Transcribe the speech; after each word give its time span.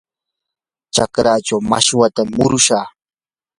chakraachaw 0.93 1.61
mashwatam 1.71 2.27
murushaq. 2.35 2.87